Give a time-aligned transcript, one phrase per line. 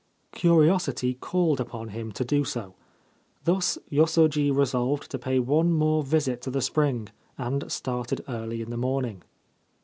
[0.33, 2.73] Curiosity called upon him to do so.
[3.43, 8.71] Thus Yosoji resolved to pay one more visit to the spring, and started early in
[8.71, 9.21] the morning.